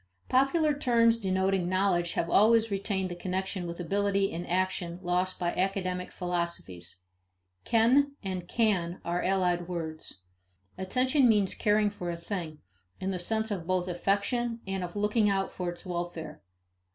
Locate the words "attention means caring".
10.75-11.91